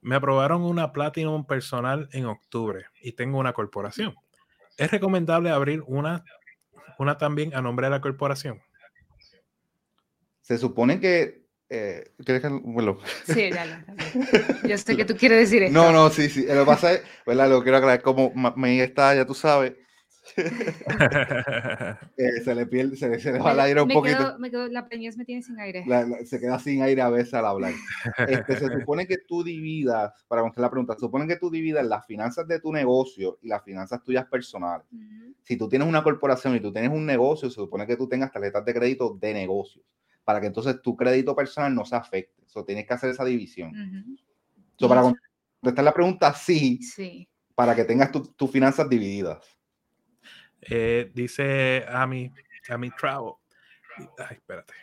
[0.00, 4.16] Me aprobaron una Platinum personal en octubre y tengo una corporación.
[4.76, 6.24] ¿Es recomendable abrir una,
[6.98, 8.60] una también a nombre de la corporación?
[10.52, 11.42] Se supone que.
[11.70, 12.12] Eh,
[12.64, 12.98] bueno.
[13.24, 13.82] Sí, dale,
[14.68, 15.72] Yo sé que tú quieres decir esto.
[15.72, 16.44] No, no, sí, sí.
[16.46, 17.48] Lo que pasa es, ¿verdad?
[17.48, 19.72] Lo quiero aclarar, como me está, ya tú sabes.
[22.16, 24.38] Eh, se le pierde, se, se le va el aire un poquito.
[24.38, 25.84] me quedo, la peñez me tiene sin aire.
[26.24, 27.72] se queda sin aire a veces al hablar.
[28.28, 31.84] Este, se supone que tú dividas, para contestar la pregunta, se supone que tú dividas
[31.84, 34.86] las finanzas de tu negocio y las finanzas tuyas personales.
[35.42, 38.30] Si tú tienes una corporación y tú tienes un negocio, se supone que tú tengas
[38.30, 39.84] tarjetas de crédito de negocios
[40.24, 42.42] para que entonces tu crédito personal no se afecte.
[42.46, 43.72] Eso tienes que hacer esa división.
[44.78, 47.28] para contestar la pregunta, sí, sí.
[47.54, 49.44] para que tengas tus finanzas divididas.
[50.60, 52.32] Eh, dice Ami,
[52.68, 53.34] Ami Travel.
[54.18, 54.74] Ay, espérate.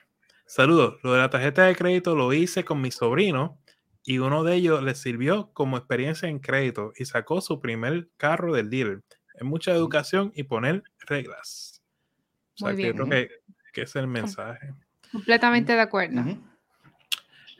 [0.46, 1.00] Saludos.
[1.04, 3.62] Lo de la tarjeta de crédito lo hice con mi sobrino
[4.04, 8.54] y uno de ellos le sirvió como experiencia en crédito y sacó su primer carro
[8.54, 9.04] del dealer.
[9.36, 11.82] Es mucha educación y poner reglas.
[12.56, 13.30] O sea, creo que,
[13.72, 14.74] que es el mensaje.
[15.12, 16.24] Completamente de acuerdo.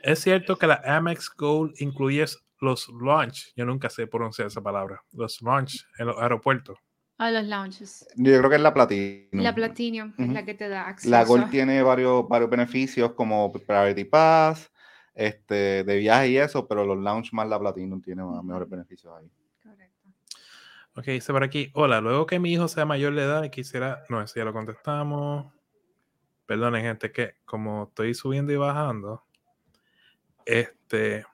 [0.02, 2.24] Es cierto que la Amex Gold incluye
[2.60, 6.78] los launch, yo nunca sé pronunciar esa palabra, los launch en los aeropuertos.
[7.22, 8.06] Ah, los launches.
[8.16, 9.42] Yo creo que es la Platinum.
[9.42, 11.10] La Platinum es la que te da acceso.
[11.10, 14.72] La Gold tiene varios, varios beneficios como Priority Pass,
[15.14, 19.12] este, de viaje y eso, pero los launch más la Platinum tiene más, mejores beneficios
[19.18, 19.30] ahí.
[19.62, 20.08] Correcto.
[20.94, 24.02] Ok, dice por aquí, hola, luego que mi hijo sea mayor de edad y quisiera,
[24.08, 25.52] no, eso ya lo contestamos.
[26.50, 29.22] Perdonen, gente, que como estoy subiendo y bajando,
[30.44, 31.24] este,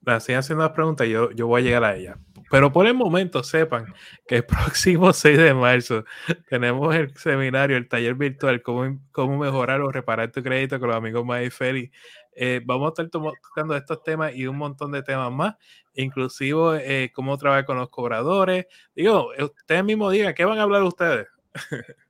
[0.00, 2.16] la siguen haciendo las preguntas y yo, yo voy a llegar a ella.
[2.50, 3.92] Pero por el momento sepan
[4.26, 6.06] que el próximo 6 de marzo
[6.48, 10.96] tenemos el seminario, el taller virtual, cómo, cómo mejorar o reparar tu crédito con los
[10.96, 11.92] amigos May Feli.
[12.32, 15.56] Eh, vamos a estar tocando estos temas y un montón de temas más,
[15.92, 18.64] inclusive eh, cómo trabajar con los cobradores.
[18.94, 21.26] Digo, ustedes mismos digan, ¿qué van a hablar ustedes?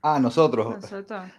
[0.00, 0.76] Ah, nosotros.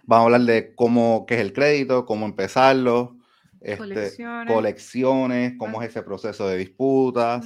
[0.04, 3.16] Vamos a hablar de cómo, qué es el crédito, cómo empezarlo,
[3.60, 4.12] este,
[4.46, 5.54] colecciones.
[5.58, 7.44] cómo es ese proceso de disputas,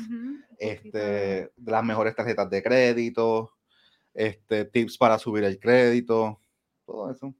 [0.58, 3.52] este, las mejores tarjetas de crédito,
[4.12, 6.40] este, tips para subir el crédito,
[6.84, 7.34] todo eso.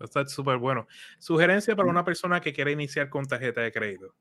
[0.00, 0.86] Está súper bueno.
[1.18, 4.14] Sugerencia para una persona que quiere iniciar con tarjeta de crédito.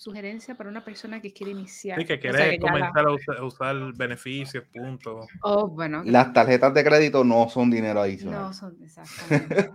[0.00, 1.98] Sugerencia para una persona que quiere iniciar.
[1.98, 5.26] Sí, que quiere comenzar a usar, beneficios, puntos.
[5.42, 6.00] Oh, bueno.
[6.06, 8.40] Las tarjetas de crédito no son dinero adicional.
[8.40, 9.70] No son, exactamente.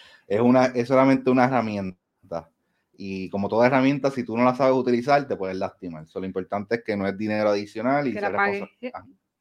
[0.28, 2.50] es, una, es solamente una herramienta.
[2.96, 6.06] Y como toda herramienta, si tú no la sabes utilizar, te puedes lastimar.
[6.14, 8.64] lo importante es que no es dinero adicional y que, la pagues,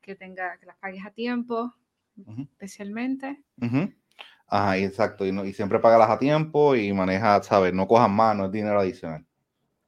[0.01, 1.73] que, tenga, que las pagues a tiempo,
[2.51, 3.41] especialmente.
[4.47, 5.25] Ajá, exacto.
[5.25, 7.73] Y, y siempre págalas a tiempo y maneja, ¿sabes?
[7.73, 9.25] No cojas más, no es dinero adicional.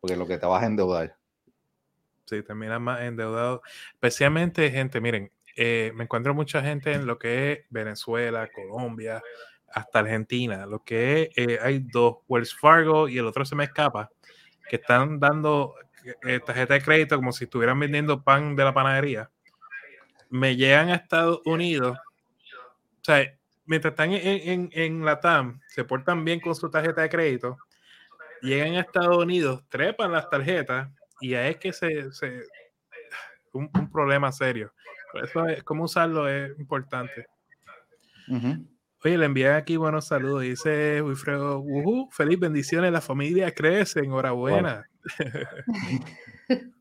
[0.08, 1.17] Porque lo que te vas a endeudar.
[2.24, 3.62] Sí, terminas más endeudado.
[3.91, 9.22] Especialmente, gente, miren, eh, me encuentro mucha gente en lo que es Venezuela, Colombia,
[9.67, 10.65] hasta Argentina.
[10.65, 14.10] Lo que es, eh, hay dos, Wells Fargo y el otro se me escapa,
[14.70, 15.76] que están dando
[16.24, 19.30] eh, tarjeta de crédito como si estuvieran vendiendo pan de la panadería.
[20.30, 21.98] Me llegan a Estados Unidos.
[21.98, 23.30] O sea,
[23.65, 27.58] mientras están en, en la TAM, se portan bien con su tarjeta de crédito.
[28.41, 30.89] Llegan a Estados Unidos, trepan las tarjetas
[31.21, 32.43] y ahí es que se, se
[33.54, 34.71] un, problema serio.
[35.12, 37.26] Por eso es, cómo usarlo es importante.
[39.04, 40.41] Oye, le envié aquí buenos saludos.
[40.41, 41.63] Dice Wilfredo,
[42.12, 44.89] feliz bendiciones, la familia crece, enhorabuena.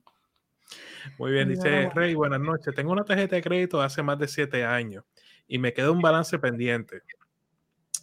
[1.18, 2.74] Muy bien, dice Rey, buenas noches.
[2.74, 5.04] Tengo una tarjeta de crédito hace más de siete años
[5.46, 7.02] y me queda un balance pendiente.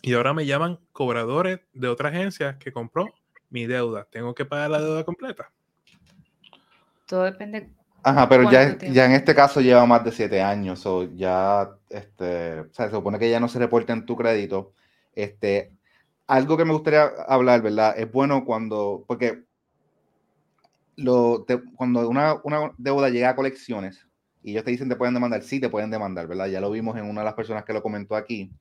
[0.01, 3.13] Y ahora me llaman cobradores de otra agencia que compró
[3.53, 4.05] mi deuda.
[4.11, 5.51] ¿Tengo que pagar la deuda completa?
[7.07, 7.69] Todo depende
[8.05, 12.65] Ajá, pero ya, ya en este caso lleva más de siete años, o ya, este,
[12.71, 14.73] se supone que ya no se reporta en tu crédito.
[15.15, 15.71] Este,
[16.27, 17.97] algo que me gustaría hablar, ¿verdad?
[17.97, 19.43] Es bueno cuando, porque
[20.97, 21.45] lo,
[21.77, 24.05] cuando una, una, deuda llega a colecciones
[24.43, 26.47] y ellos te dicen te pueden demandar, sí te pueden demandar, ¿verdad?
[26.47, 28.51] Ya lo vimos en una de las personas que lo comentó aquí.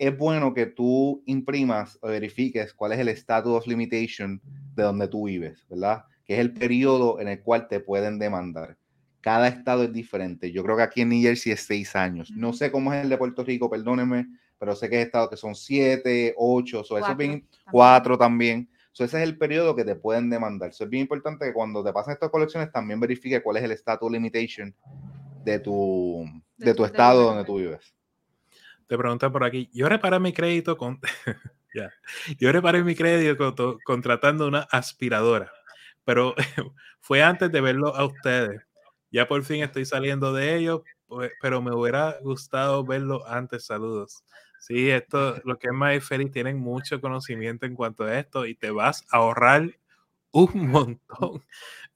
[0.00, 4.40] Es bueno que tú imprimas o verifiques cuál es el status of limitation
[4.74, 6.04] de donde tú vives, ¿verdad?
[6.30, 8.76] que es el periodo en el cual te pueden demandar.
[9.20, 10.52] Cada estado es diferente.
[10.52, 12.30] Yo creo que aquí en New Jersey es seis años.
[12.30, 15.36] No sé cómo es el de Puerto Rico, perdónenme, pero sé que es estado que
[15.36, 18.70] son siete, ocho, so eso es bien, cuatro también.
[18.92, 20.70] So ese es el periodo que te pueden demandar.
[20.70, 23.72] Eso es bien importante que cuando te pasen estas colecciones también verifique cuál es el
[23.72, 24.72] status limitation
[25.44, 26.24] de tu,
[26.58, 27.92] de, tu estado donde tú vives.
[28.90, 31.00] Te preguntan por aquí, yo reparé mi crédito con...
[31.74, 31.90] ya.
[32.38, 35.50] Yo reparé mi crédito contratando una aspiradora
[36.10, 36.34] pero
[37.00, 38.62] fue antes de verlo a ustedes.
[39.12, 43.66] Ya por fin estoy saliendo de ello, pues, pero me hubiera gustado verlo antes.
[43.66, 44.24] Saludos.
[44.58, 48.54] Sí, esto, lo que es más feliz, tienen mucho conocimiento en cuanto a esto y
[48.54, 49.70] te vas a ahorrar
[50.32, 51.42] un montón.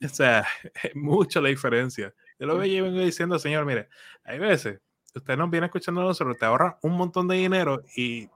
[0.05, 0.47] O sea,
[0.83, 2.15] es mucho la diferencia.
[2.39, 3.89] Yo lo vengo diciendo, señor, mire,
[4.25, 4.81] hay veces,
[5.19, 8.29] usted nos viene escuchando a nosotros, te ahorra un montón de dinero y,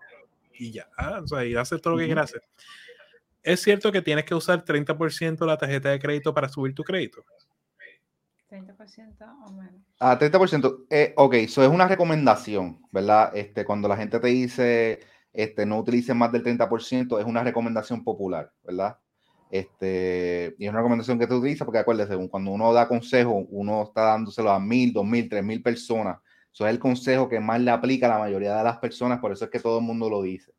[0.58, 0.88] y ya,
[1.22, 2.42] o sea, y hace todo lo que quiere hacer.
[3.42, 7.24] ¿Es cierto que tienes que usar 30% la tarjeta de crédito para subir tu crédito?
[8.50, 9.82] 30% o menos.
[10.00, 10.86] Ah, 30%.
[10.90, 13.30] Eh, ok, eso es una recomendación, ¿verdad?
[13.34, 15.00] Este, cuando la gente te dice
[15.32, 18.98] este, no utilices más del 30%, es una recomendación popular, ¿verdad?
[19.50, 23.82] Este, y es una recomendación que te utiliza porque acuérdese, cuando uno da consejo, uno
[23.84, 26.18] está dándoselo a mil, dos mil, tres mil personas.
[26.52, 29.32] Eso es el consejo que más le aplica a la mayoría de las personas, por
[29.32, 30.52] eso es que todo el mundo lo dice.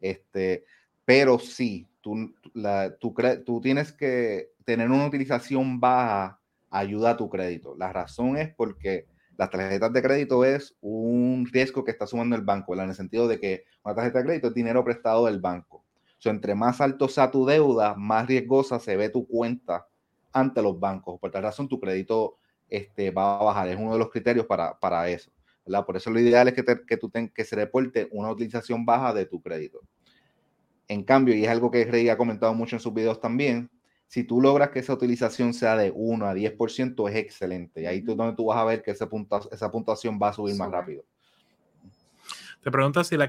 [0.00, 0.64] Este,
[1.04, 7.28] pero sí, tú, la, tú, tú tienes que tener una utilización baja ayuda a tu
[7.28, 7.74] crédito.
[7.76, 12.42] La razón es porque las tarjetas de crédito es un riesgo que está sumando el
[12.42, 15.84] banco, en el sentido de que una tarjeta de crédito es dinero prestado del banco.
[16.24, 19.86] O entre más alto sea tu deuda, más riesgosa se ve tu cuenta
[20.32, 21.20] ante los bancos.
[21.20, 23.68] Por tal razón, tu crédito este, va a bajar.
[23.68, 25.30] Es uno de los criterios para, para eso.
[25.64, 25.84] ¿verdad?
[25.84, 29.12] Por eso lo ideal es que, que, tú ten, que se reporte una utilización baja
[29.12, 29.80] de tu crédito.
[30.88, 33.70] En cambio, y es algo que Rey ha comentado mucho en sus videos también,
[34.06, 37.82] si tú logras que esa utilización sea de 1 a 10%, es excelente.
[37.82, 39.08] Y ahí tú donde tú vas a ver que esa,
[39.50, 41.04] esa puntuación va a subir más rápido.
[42.62, 43.28] Te pregunto si la,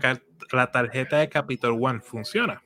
[0.51, 2.61] la tarjeta de Capital One funciona.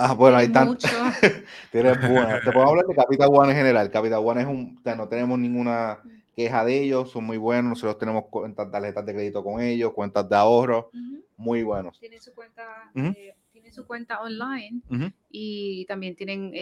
[0.00, 0.64] Ah, bueno, ahí está.
[1.72, 2.40] Tienes buena.
[2.40, 3.90] Te puedo hablar de Capital One en general.
[3.90, 4.80] Capital One es un.
[4.96, 5.98] no tenemos ninguna
[6.36, 7.70] queja de ellos, son muy buenos.
[7.70, 10.92] Nosotros tenemos cuentas, tarjetas de crédito con ellos, cuentas de ahorro,
[11.36, 11.98] muy buenos.
[11.98, 13.34] Tienen su cuenta, eh,
[13.72, 14.82] su cuenta online
[15.30, 16.52] y también tienen,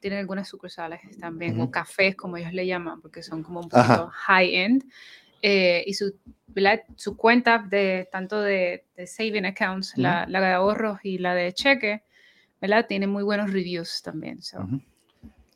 [0.00, 4.08] tienen algunas sucursales también, o cafés, como ellos le llaman, porque son como un poquito
[4.10, 4.84] high-end.
[5.42, 6.14] Eh, y su,
[6.96, 12.04] su cuenta de tanto de, saving accounts, la, la, de ahorros y la de cheque,
[12.60, 12.86] ¿verdad?
[12.88, 14.38] Tiene muy buenos reviews también.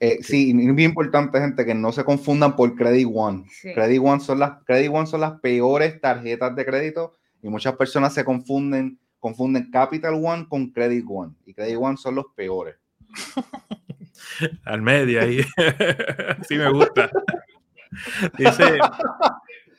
[0.00, 3.44] Eh, sí, es bien importante, gente, que no se confundan por Credit One.
[3.74, 8.12] Credit, One son las, Credit One son las peores tarjetas de crédito y muchas personas
[8.14, 11.34] se confunden, confunden Capital One con Credit One.
[11.46, 12.76] Y Credit One son los peores.
[14.64, 15.40] Al medio ahí.
[16.48, 17.10] sí me gusta.
[18.36, 18.78] Dice,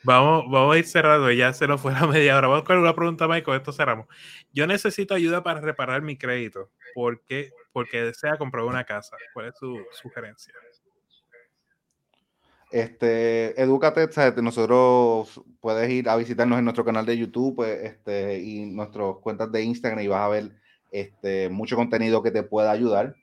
[0.06, 2.48] vamos, vamos a ir cerrando, ya se nos fue la media hora.
[2.48, 4.06] Vamos con una pregunta, Michael, esto cerramos.
[4.52, 6.70] Yo necesito ayuda para reparar mi crédito.
[6.94, 7.50] ¿Por qué?
[7.76, 9.18] porque desea comprar una casa.
[9.34, 10.54] ¿Cuál es su sugerencia?
[12.70, 14.08] Este, edúcate,
[14.40, 19.52] nosotros puedes ir a visitarnos en nuestro canal de YouTube pues, este, y nuestras cuentas
[19.52, 20.52] de Instagram y vas a ver
[20.90, 23.14] este, mucho contenido que te pueda ayudar.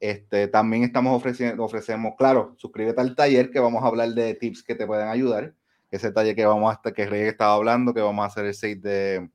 [0.00, 4.62] Este, también estamos ofreciendo, ofrecemos, claro, suscríbete al taller que vamos a hablar de tips
[4.62, 5.54] que te pueden ayudar.
[5.94, 8.82] Ese taller que vamos hasta que Rey estaba hablando, que vamos a hacer el 6
[8.82, 9.30] de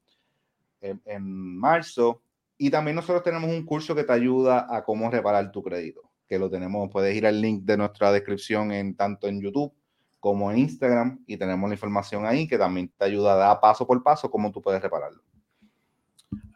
[0.81, 2.21] en marzo.
[2.57, 6.37] Y también nosotros tenemos un curso que te ayuda a cómo reparar tu crédito, que
[6.37, 9.73] lo tenemos, puedes ir al link de nuestra descripción en tanto en YouTube
[10.19, 13.87] como en Instagram y tenemos la información ahí que también te ayuda a dar paso
[13.87, 15.23] por paso cómo tú puedes repararlo.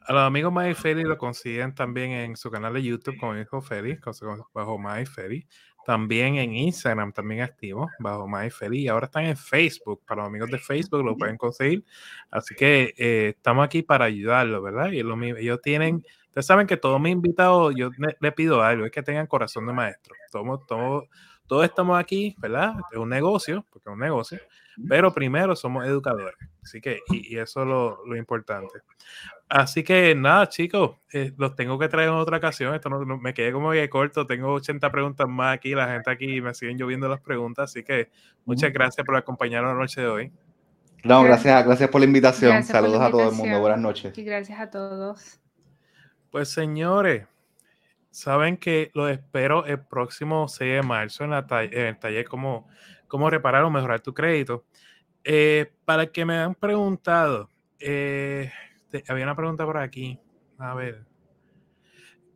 [0.05, 3.97] A los amigos MyFerry lo consiguen también en su canal de YouTube como hijo Ferry,
[4.53, 5.47] bajo MyFerry.
[5.85, 8.81] También en Instagram, también activo, bajo MyFeli.
[8.83, 10.01] Y ahora están en Facebook.
[10.05, 11.83] Para los amigos de Facebook lo pueden conseguir.
[12.31, 14.91] Así que eh, estamos aquí para ayudarlos, ¿verdad?
[14.91, 17.89] Y lo, ellos tienen, ustedes saben que todos mis invitados, yo
[18.19, 20.15] le, pido algo, es que tengan corazón de maestro.
[20.31, 21.03] Todos, todos,
[21.47, 22.75] todos estamos aquí, ¿verdad?
[22.91, 24.39] Es un negocio, porque es un negocio.
[24.87, 26.35] Pero primero somos educadores.
[26.63, 28.79] Así que, y, eso es lo, lo importante.
[29.55, 32.73] Así que nada, chicos, eh, los tengo que traer en otra ocasión.
[32.73, 34.25] Esto no, me quedé como que corto.
[34.25, 35.75] Tengo 80 preguntas más aquí.
[35.75, 37.69] La gente aquí me siguen lloviendo las preguntas.
[37.69, 38.09] Así que
[38.45, 40.31] muchas gracias por acompañarnos la noche de hoy.
[41.03, 42.63] No, gracias, gracias por la invitación.
[42.63, 43.59] Saludos a todo el mundo.
[43.59, 44.17] Buenas noches.
[44.17, 45.39] Y gracias a todos.
[46.31, 47.27] Pues señores,
[48.09, 52.67] saben que los espero el próximo 6 de marzo en, la el taller cómo,
[53.07, 54.65] cómo reparar o mejorar tu crédito.
[55.23, 58.51] Eh, para que me han preguntado, eh,
[58.93, 60.19] este, había una pregunta por aquí.
[60.57, 61.05] A ver.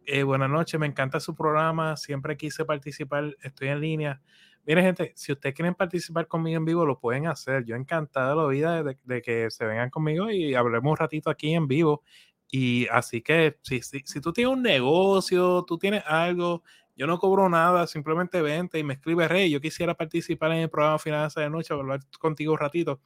[0.06, 1.96] Eh, buenas noches, me encanta su programa.
[1.98, 3.36] Siempre quise participar.
[3.42, 4.22] Estoy en línea.
[4.66, 7.64] Miren, gente, si ustedes quieren participar conmigo en vivo, lo pueden hacer.
[7.66, 11.68] Yo encantado la vida de, que se vengan conmigo y hablemos un ratito aquí en
[11.68, 12.04] vivo.
[12.50, 16.64] Y así que si, si, si, tú tienes un negocio, tú tienes algo,
[16.96, 20.70] yo no cobro nada, simplemente vente y me escribe Rey, yo quisiera participar en el
[20.70, 23.02] programa Finanzas de Noche, hablar contigo un ratito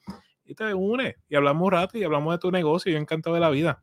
[0.52, 2.92] y te une y hablamos un rato y hablamos de tu negocio.
[2.92, 3.82] Yo encantado de la vida.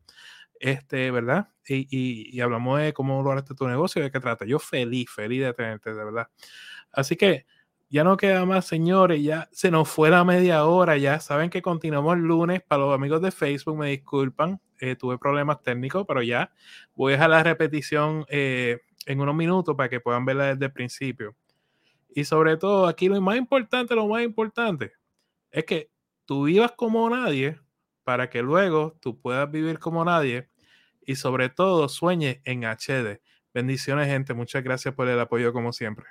[0.60, 1.48] Este, ¿verdad?
[1.66, 4.44] Y, y, hablamos de cómo lograste tu negocio, de qué trata.
[4.44, 6.28] Yo feliz, feliz de tenerte, de verdad.
[6.92, 7.46] Así que
[7.88, 9.22] ya no queda más, señores.
[9.22, 10.98] Ya se nos fue la media hora.
[10.98, 12.60] Ya saben que continuamos el lunes.
[12.62, 14.60] Para los amigos de Facebook, me disculpan.
[14.80, 16.52] Eh, tuve problemas técnicos, pero ya
[16.94, 20.72] voy a dejar la repetición eh, en unos minutos para que puedan verla desde el
[20.72, 21.34] principio.
[22.10, 24.92] Y sobre todo, aquí lo más importante, lo más importante,
[25.50, 25.90] es que
[26.28, 27.58] tú vivas como nadie
[28.04, 30.50] para que luego tú puedas vivir como nadie
[31.00, 33.22] y sobre todo sueñes en HD.
[33.54, 34.34] Bendiciones, gente.
[34.34, 36.04] Muchas gracias por el apoyo como siempre.